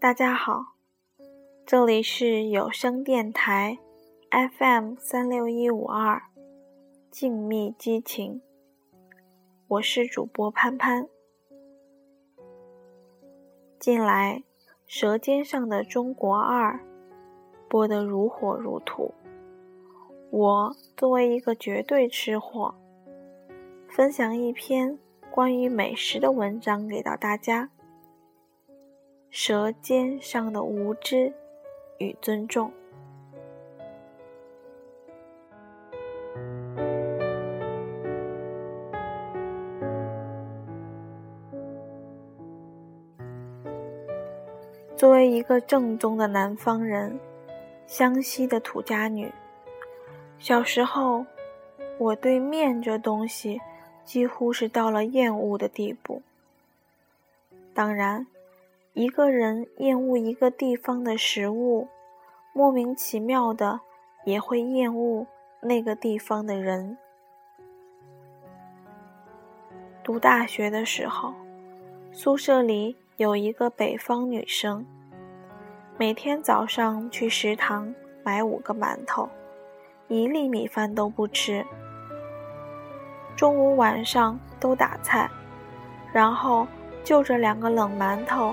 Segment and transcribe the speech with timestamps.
[0.00, 0.76] 大家好，
[1.66, 3.76] 这里是有声电台
[4.30, 6.22] FM 三六一五二，
[7.10, 8.40] 静谧激情，
[9.68, 11.06] 我是主播潘潘。
[13.78, 14.42] 近来，
[14.86, 16.76] 《舌尖上的中国二》
[17.68, 19.12] 播得如火如荼，
[20.30, 22.74] 我作为一个绝对吃货，
[23.86, 24.98] 分享一篇
[25.30, 27.68] 关于美食的文章给到大家。
[29.30, 31.32] 舌尖上的无知
[31.98, 32.72] 与尊重。
[44.96, 47.18] 作为一个正宗的南方人，
[47.86, 49.32] 湘西的土家女，
[50.38, 51.24] 小时候
[51.98, 53.60] 我对面这东西
[54.04, 56.20] 几乎是到了厌恶的地步。
[57.72, 58.26] 当然。
[58.92, 61.86] 一个人厌恶一个地方的食物，
[62.52, 63.80] 莫名其妙的
[64.24, 65.24] 也会厌恶
[65.60, 66.98] 那个地方的人。
[70.02, 71.32] 读大学的时候，
[72.10, 74.84] 宿舍里有一个北方女生，
[75.96, 79.28] 每天早上去食堂买五个馒头，
[80.08, 81.64] 一粒米饭都不吃，
[83.36, 85.30] 中午晚上都打菜，
[86.12, 86.66] 然后
[87.04, 88.52] 就着两个冷馒头。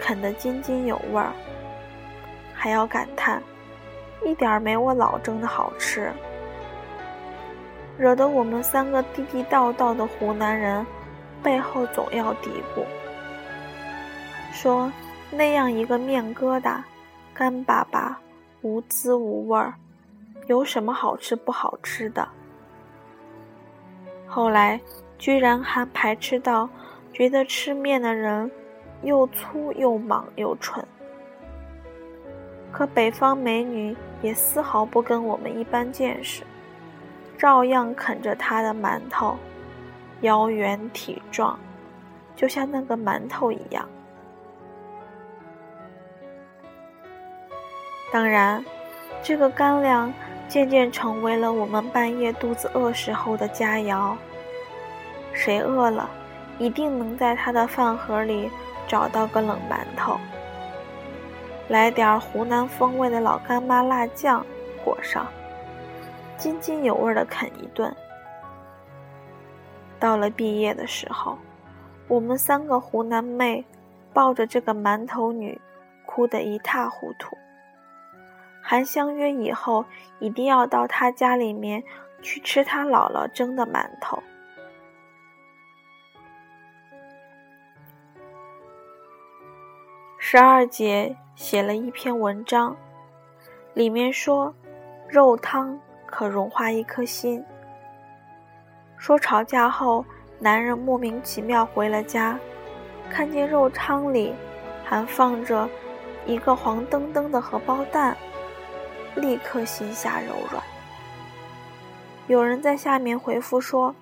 [0.00, 1.30] 啃得津津有味儿，
[2.54, 3.40] 还要感叹，
[4.24, 6.10] 一点儿没我老蒸的好吃，
[7.98, 10.84] 惹得我们三个地地道道的湖南人
[11.42, 12.82] 背后总要嘀咕，
[14.52, 14.90] 说
[15.30, 16.82] 那样一个面疙瘩，
[17.34, 18.18] 干巴巴，
[18.62, 19.74] 无滋无味儿，
[20.46, 22.26] 有什么好吃不好吃的？
[24.26, 24.80] 后来
[25.18, 26.68] 居然还排斥到，
[27.12, 28.50] 觉得吃面的人。
[29.02, 30.84] 又粗又莽又蠢，
[32.70, 36.42] 可北方美女也丝毫不跟我们一般见识，
[37.38, 39.36] 照样啃着她的馒头，
[40.20, 41.58] 腰圆体壮，
[42.36, 43.88] 就像那个馒头一样。
[48.12, 48.62] 当然，
[49.22, 50.12] 这个干粮
[50.48, 54.14] 渐渐成为了我们半夜肚子饿时候的佳肴。
[55.32, 56.10] 谁饿了，
[56.58, 58.50] 一定能在他的饭盒里。
[58.90, 60.18] 找到个冷馒头，
[61.68, 64.44] 来点湖南风味的老干妈辣酱
[64.84, 65.28] 裹上，
[66.36, 67.94] 津津有味的啃一顿。
[70.00, 71.38] 到了毕业的时候，
[72.08, 73.64] 我们三个湖南妹
[74.12, 75.60] 抱着这个馒头女，
[76.04, 77.38] 哭得一塌糊涂，
[78.60, 79.84] 还相约以后
[80.18, 81.80] 一定要到她家里面
[82.22, 84.20] 去吃她姥姥蒸的馒头。
[90.32, 92.76] 十二姐写了一篇文章，
[93.74, 94.54] 里面说，
[95.08, 95.76] 肉汤
[96.06, 97.44] 可融化一颗心。
[98.96, 100.04] 说吵架后，
[100.38, 102.38] 男人莫名其妙回了家，
[103.10, 104.32] 看见肉汤里
[104.84, 105.68] 还放着
[106.24, 108.16] 一个黄澄澄的荷包蛋，
[109.16, 110.62] 立刻心下柔软。
[112.28, 113.92] 有人在下面回复说：“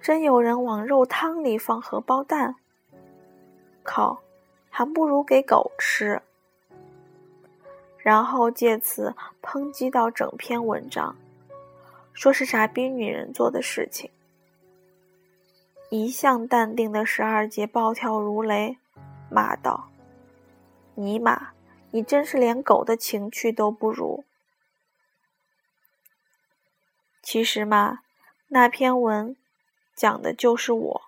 [0.00, 2.54] 真有人往肉汤里放荷包蛋？”
[3.84, 4.18] 靠！
[4.78, 6.22] 还不如给狗吃，
[7.96, 9.12] 然后借此
[9.42, 11.16] 抨击到整篇文章，
[12.12, 14.08] 说是傻逼女人做的事情。
[15.90, 18.78] 一向淡定的十二姐暴跳如雷，
[19.28, 19.88] 骂道
[20.94, 21.48] ：“尼玛，
[21.90, 24.22] 你真是连狗的情趣都不如！”
[27.20, 28.02] 其实嘛，
[28.46, 29.36] 那篇文
[29.96, 31.02] 讲的就是我，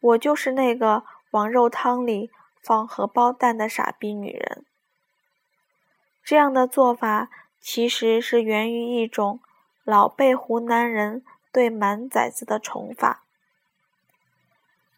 [0.00, 1.04] 我就是那个。
[1.34, 2.30] 往肉汤里
[2.62, 4.64] 放荷包蛋的傻逼女人，
[6.22, 7.28] 这样的做法
[7.60, 9.40] 其实是源于一种
[9.82, 13.24] 老辈湖南人对满崽子的宠法。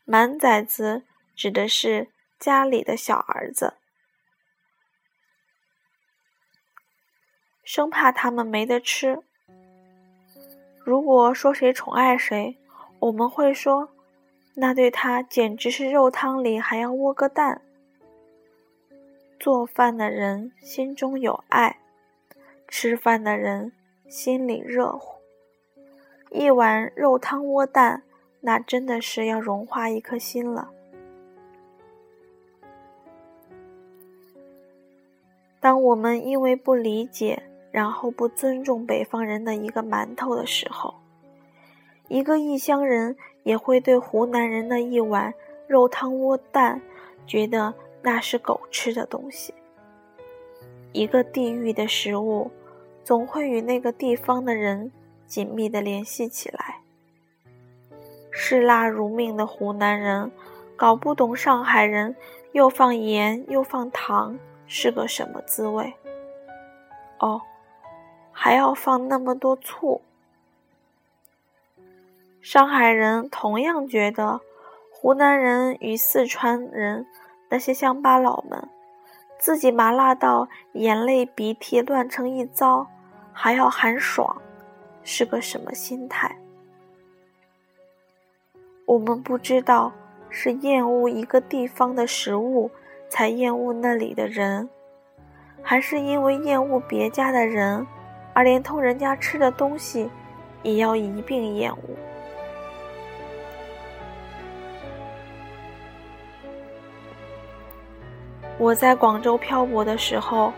[0.05, 3.79] 满崽子指的是家里的小儿子，
[7.65, 9.23] 生怕他们没得吃。
[10.85, 12.59] 如果说谁宠爱谁，
[12.99, 13.96] 我们会说。
[14.59, 17.61] 那对他简直是肉汤里还要窝个蛋。
[19.39, 21.79] 做饭的人心中有爱，
[22.67, 23.73] 吃饭的人
[24.09, 25.21] 心里热乎。
[26.31, 28.03] 一碗肉汤窝蛋，
[28.41, 30.71] 那真的是要融化一颗心了。
[35.61, 40.95] 当我们因为不理解，然后不尊重北方人的一个馒头的时候，
[42.09, 45.35] 一个异乡人也会对湖南人的一碗
[45.67, 46.81] 肉汤窝蛋
[47.27, 49.53] 觉得那是狗吃的东西。
[50.93, 52.51] 一个地域的食物，
[53.05, 54.93] 总会与那个地方的人
[55.27, 56.81] 紧密的联系起来。
[58.31, 60.31] 嗜辣如命的湖南人，
[60.77, 62.15] 搞不懂上海人
[62.53, 65.93] 又放盐又放糖是个什么滋味。
[67.19, 67.41] 哦，
[68.31, 70.01] 还要放那么多醋。
[72.49, 74.41] 上海人同样觉得，
[74.93, 77.05] 湖南人与四川人
[77.49, 78.69] 那些乡巴佬们。
[79.37, 82.87] 自己麻辣到眼泪鼻涕乱成一糟，
[83.33, 84.41] 还要喊爽，
[85.03, 86.37] 是个什么心态？
[88.85, 89.93] 我们不知道
[90.31, 92.71] 是厌恶一个地方的食物
[93.09, 94.71] 才厌恶那里的人，
[95.63, 97.85] 还是因为厌恶别家的人，
[98.33, 100.09] 而连同人家吃的东西
[100.63, 102.06] 也要一并厌恶。
[108.59, 110.53] 我在广州漂泊的时候，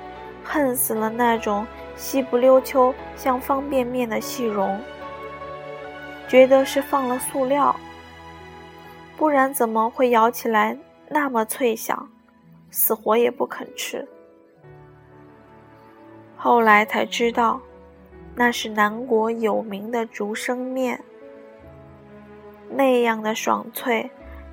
[0.44, 1.66] 恨死了那种
[1.96, 4.80] 细不溜秋像方便面的细蓉，
[6.28, 7.74] 觉得是放了塑料，
[9.16, 10.78] 不然怎么会咬起来
[11.08, 12.08] 那么脆响，
[12.70, 14.06] 死活也不肯吃。
[16.36, 17.60] 后来才知道，
[18.36, 21.02] 那是南国有名的竹升面，
[22.70, 24.08] 那样的爽脆，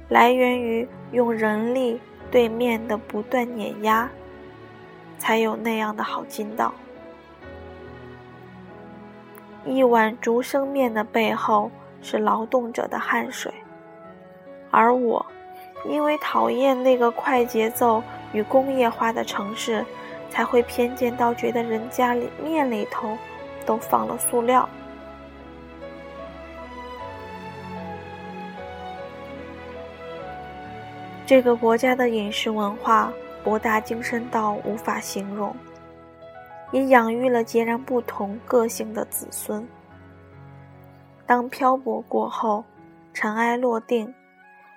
[0.09, 2.01] 来源于用人力。
[2.35, 4.09] 对面的不断碾压，
[5.17, 6.73] 才有那样的好筋道。
[9.63, 11.71] 一碗竹升面的背后
[12.01, 13.53] 是劳动者的汗水，
[14.69, 15.25] 而我，
[15.87, 18.03] 因为讨厌那个快节奏
[18.33, 19.85] 与工业化的城市，
[20.29, 23.17] 才会偏见到觉得人家里面里头
[23.65, 24.67] 都放了塑料。
[31.27, 33.11] 这个国家的饮食文化
[33.43, 35.55] 博大精深到无法形容，
[36.71, 39.67] 也养育了截然不同个性的子孙。
[41.25, 42.63] 当漂泊过后，
[43.11, 44.13] 尘埃落定，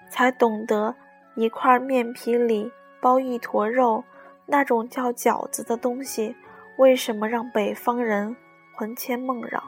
[0.09, 0.95] 才懂得
[1.35, 2.73] 一块面皮里
[3.03, 4.03] 包一坨肉，
[4.47, 6.35] 那种叫饺子的东西，
[6.79, 8.35] 为什么让北方人
[8.75, 9.63] 魂牵梦绕？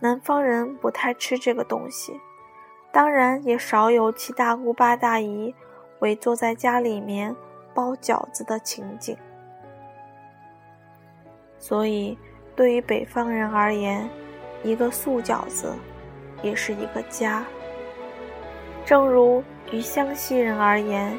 [0.00, 2.12] 南方人不太吃这个东西。
[2.94, 5.52] 当然也少有七大姑八大姨
[5.98, 7.34] 围坐在家里面
[7.74, 9.16] 包饺子的情景。
[11.58, 12.16] 所以，
[12.54, 14.08] 对于北方人而言，
[14.62, 15.74] 一个素饺子
[16.40, 17.44] 也是一个家。
[18.84, 19.42] 正如
[19.72, 21.18] 于湘西人而言，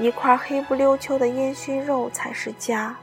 [0.00, 2.96] 一块黑不溜秋的烟熏肉才是家。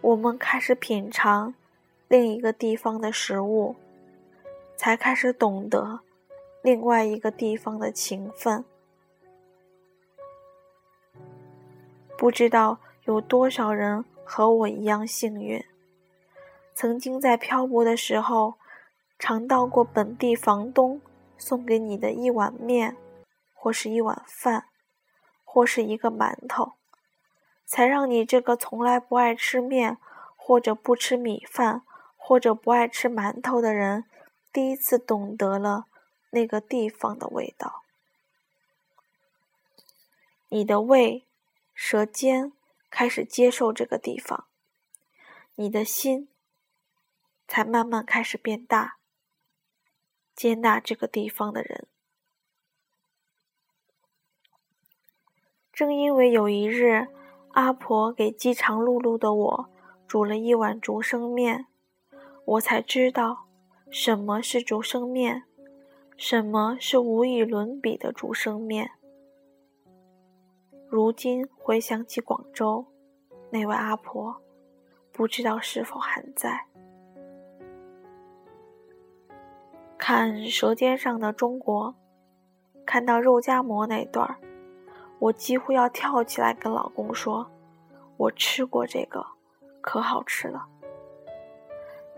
[0.00, 1.52] 我们开始品尝
[2.06, 3.74] 另一个地方的食物，
[4.76, 5.98] 才开始懂得。
[6.68, 8.62] 另外一个地方的情分，
[12.18, 15.64] 不知道有多少人和我一样幸运，
[16.74, 18.56] 曾经在漂泊的时候
[19.18, 21.00] 尝到过本地房东
[21.38, 22.94] 送给你的一碗面，
[23.54, 24.66] 或是一碗饭，
[25.46, 26.72] 或是一个馒头，
[27.64, 29.96] 才让你这个从来不爱吃面，
[30.36, 31.80] 或者不吃米饭，
[32.18, 34.04] 或者不爱吃馒头的人，
[34.52, 35.86] 第一次懂得了。
[36.30, 37.84] 那个地方的味道，
[40.48, 41.26] 你的胃、
[41.74, 42.52] 舌尖
[42.90, 44.46] 开始接受这个地方，
[45.54, 46.28] 你的心
[47.46, 48.98] 才慢慢开始变大，
[50.34, 51.86] 接纳这个地方的人。
[55.72, 57.08] 正因为有一日，
[57.52, 59.70] 阿婆给饥肠辘辘的我
[60.06, 61.66] 煮了一碗竹升面，
[62.44, 63.46] 我才知道
[63.90, 65.47] 什么是竹升面。
[66.18, 68.90] 什么是无与伦比的竹升面？
[70.88, 72.84] 如今回想起广州，
[73.50, 74.42] 那位阿婆，
[75.12, 76.66] 不知道是否还在。
[79.96, 81.94] 看《舌尖上的中国》，
[82.84, 84.40] 看到肉夹馍那段儿，
[85.20, 87.48] 我几乎要跳起来跟老公说
[88.18, 89.24] ：“我吃过这个，
[89.80, 90.66] 可好吃了。”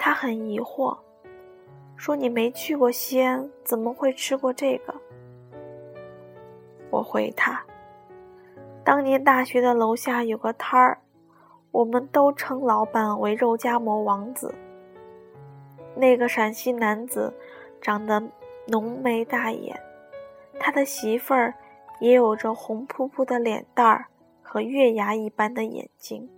[0.00, 0.98] 他很疑惑。
[2.00, 4.94] 说你没去过西安，怎么会吃过这个？
[6.88, 7.62] 我回他：
[8.82, 11.02] 当年大学的楼下有个摊儿，
[11.70, 14.54] 我们都称老板为肉夹馍王子。
[15.94, 17.34] 那个陕西男子
[17.82, 18.22] 长得
[18.68, 19.78] 浓眉大眼，
[20.58, 21.52] 他的媳妇儿
[22.00, 24.06] 也有着红扑扑的脸蛋儿
[24.40, 26.30] 和月牙一般的眼睛。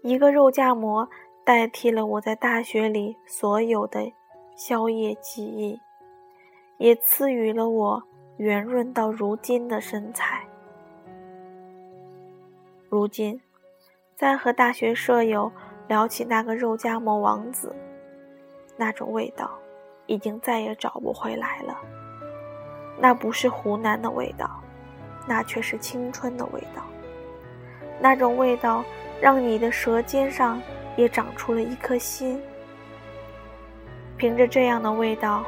[0.00, 1.06] 一个肉夹馍。
[1.46, 4.12] 代替了我在大学里所有的
[4.56, 5.80] 宵夜记忆，
[6.76, 8.02] 也赐予了我
[8.38, 10.44] 圆润到如今的身材。
[12.88, 13.40] 如今，
[14.16, 15.52] 在和大学舍友
[15.86, 17.72] 聊起那个肉夹馍王子，
[18.76, 19.48] 那种味道
[20.06, 21.78] 已经再也找不回来了。
[22.98, 24.60] 那不是湖南的味道，
[25.28, 26.82] 那却是青春的味道。
[28.00, 28.84] 那种味道
[29.20, 30.60] 让你的舌尖上
[30.96, 32.40] 也长出了一颗心。
[34.16, 35.44] 凭着这样的味道，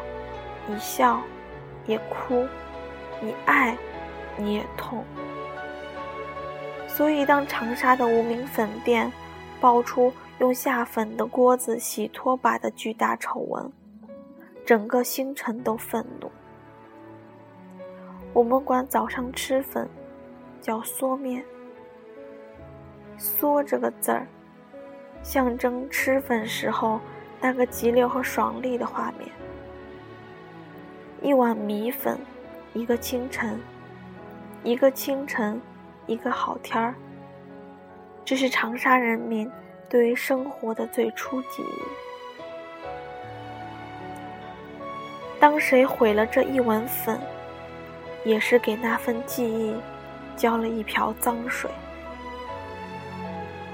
[0.66, 1.20] 你笑，
[1.86, 2.46] 也哭；
[3.20, 3.76] 你爱，
[4.36, 5.02] 你也痛。
[6.86, 9.10] 所以，当长沙的无名粉店
[9.60, 13.72] 爆出用下粉的锅子洗拖把的巨大丑闻，
[14.66, 16.30] 整个星辰都愤怒。
[18.34, 19.88] 我们管早上吃粉
[20.60, 21.42] 叫嗦面，
[23.18, 24.26] 嗦这个字儿，
[25.22, 27.00] 象征吃粉时候
[27.40, 29.28] 那个急流和爽利的画面。
[31.20, 32.18] 一碗米粉，
[32.74, 33.60] 一个清晨，
[34.62, 35.60] 一个清晨，
[36.06, 36.94] 一个好天儿。
[38.24, 39.50] 这是长沙人民
[39.88, 41.82] 对于生活的最初记忆。
[45.40, 47.18] 当谁毁了这一碗粉？
[48.24, 49.74] 也是给那份记忆
[50.36, 51.70] 浇了一瓢脏水。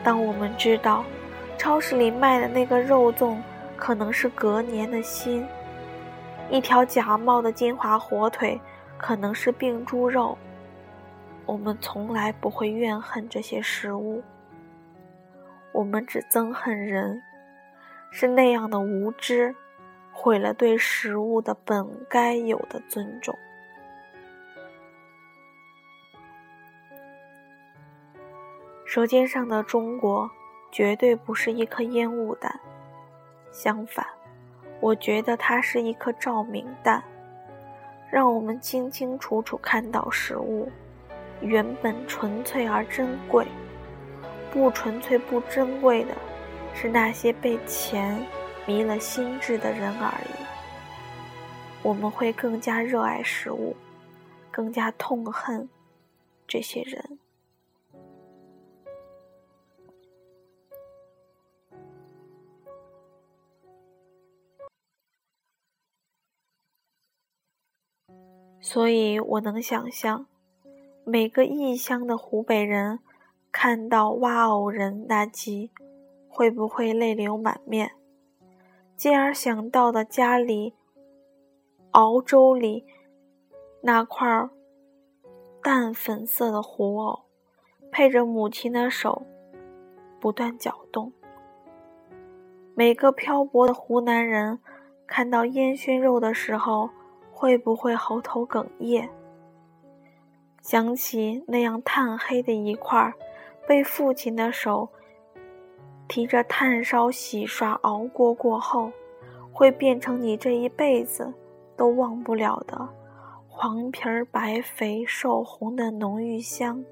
[0.04, 1.04] 当我们知道
[1.64, 3.40] 超市里卖的那个肉粽
[3.74, 5.48] 可能是隔年的新，
[6.50, 8.60] 一条假冒的金华火腿
[8.98, 10.36] 可能是病猪肉，
[11.46, 14.22] 我们从来不会怨恨这些食物，
[15.72, 17.22] 我们只憎恨人，
[18.10, 19.54] 是那样的无知，
[20.12, 23.34] 毁了对食物的本该有的尊重。
[28.84, 30.30] 舌尖上的中国，
[30.74, 32.52] 绝对不是一颗烟雾弹。
[33.52, 34.04] 相反，
[34.80, 37.00] 我觉得它是一颗照明弹，
[38.10, 40.68] 让我们清清楚楚看到食物
[41.40, 43.46] 原本纯粹而珍贵。
[44.50, 46.14] 不纯粹、不珍贵的，
[46.74, 48.20] 是那些被钱
[48.66, 50.44] 迷了心智的人而已。
[51.84, 53.76] 我们会更加热爱食物，
[54.50, 55.68] 更加痛恨
[56.48, 57.20] 这些人。
[68.66, 70.26] 所以我能想象，
[71.04, 72.98] 每个异乡的湖北人
[73.52, 75.70] 看到《挖藕人》那集，
[76.30, 77.92] 会不会泪流满面，
[78.96, 80.72] 进而想到的家里
[81.90, 82.86] 熬粥里
[83.82, 84.48] 那块
[85.62, 87.24] 淡粉色的糊藕，
[87.92, 89.26] 配着母亲的手
[90.18, 91.12] 不断搅动。
[92.74, 94.58] 每个漂泊的湖南人
[95.06, 96.88] 看到烟熏肉的时候。
[97.34, 99.08] 会不会喉头哽咽？
[100.62, 103.12] 想起那样炭黑的一块，
[103.66, 104.88] 被父亲的手
[106.08, 108.90] 提着炭烧洗刷熬过过后，
[109.52, 111.34] 会变成你这一辈子
[111.76, 112.88] 都忘不了的
[113.48, 116.82] 黄皮儿白肥瘦红的浓郁香。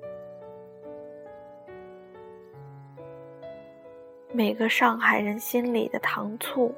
[4.32, 6.74] 每个上海人心里的糖醋。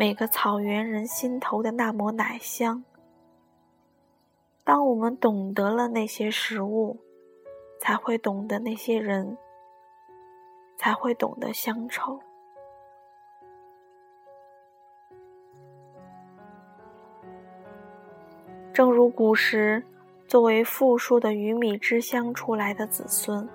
[0.00, 2.82] 每个草原人心头的那抹奶香。
[4.64, 6.98] 当我们懂得了那些食物，
[7.78, 9.36] 才会懂得那些人，
[10.78, 12.18] 才会懂得乡愁。
[18.72, 19.84] 正如古时
[20.26, 23.46] 作为富庶的鱼米之乡出来的子孙，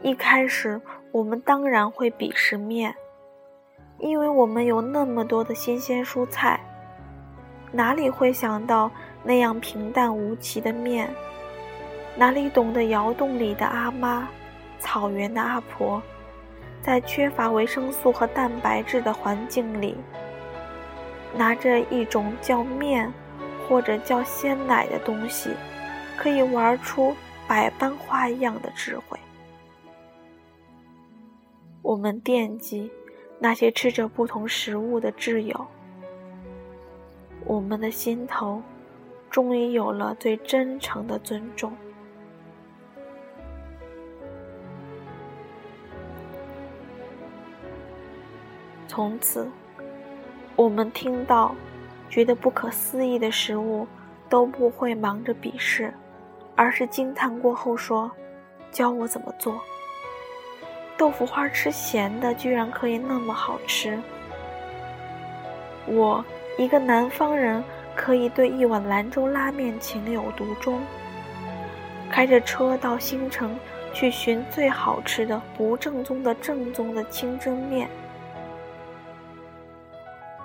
[0.00, 2.94] 一开始我们当然会鄙视面。
[3.98, 6.60] 因为我们有那么多的新鲜蔬菜，
[7.72, 8.90] 哪里会想到
[9.22, 11.08] 那样平淡无奇的面？
[12.16, 14.28] 哪里懂得窑洞里的阿妈、
[14.78, 16.02] 草原的阿婆，
[16.82, 19.96] 在缺乏维生素和蛋白质的环境里，
[21.34, 23.10] 拿着一种叫面
[23.66, 25.50] 或者叫鲜奶的东西，
[26.16, 27.16] 可以玩出
[27.48, 29.18] 百般花样的智慧。
[31.80, 32.92] 我们惦记。
[33.38, 35.66] 那些吃着不同食物的挚友，
[37.44, 38.62] 我们的心头
[39.30, 41.72] 终于有了最真诚的尊重。
[48.86, 49.46] 从此，
[50.56, 51.54] 我们听到
[52.08, 53.86] 觉得不可思议的食物，
[54.28, 55.92] 都不会忙着鄙视，
[56.54, 58.10] 而是惊叹过后说
[58.70, 59.60] ：“教我怎么做。”
[60.96, 63.98] 豆腐花吃咸的，居然可以那么好吃。
[65.86, 66.24] 我
[66.56, 67.62] 一个南方人，
[67.94, 70.80] 可以对一碗兰州拉面情有独钟。
[72.10, 73.58] 开着车到新城
[73.92, 77.88] 去寻最好吃的不正宗的正宗的清蒸面。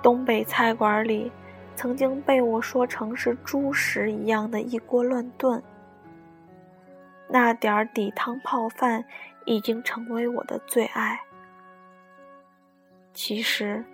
[0.02, 1.30] 东北菜馆里
[1.76, 5.62] 曾经被我说成是猪食一样的一锅乱炖。
[7.28, 9.04] 那点儿底汤泡饭
[9.50, 11.20] 已经成为我的最爱。
[13.12, 13.84] 其实，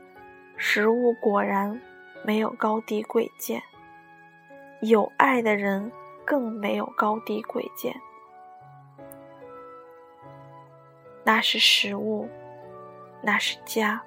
[0.58, 1.80] 食物果然
[2.22, 3.62] 没有高低贵贱，
[4.82, 5.90] 有爱的人
[6.26, 7.98] 更没有高低贵贱。
[11.24, 12.28] 那是食物，
[13.22, 14.02] 那是家，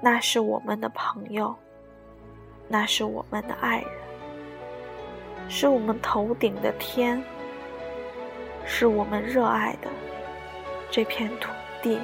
[0.00, 1.52] 那是我们的朋友，
[2.68, 3.90] 那是我们的爱人，
[5.48, 7.20] 是我们头顶的天。
[8.66, 9.90] 是我们热爱的
[10.90, 11.50] 这片土
[11.82, 11.98] 地。